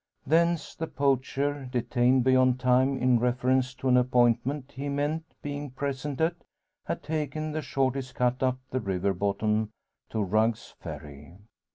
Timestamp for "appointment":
3.97-4.71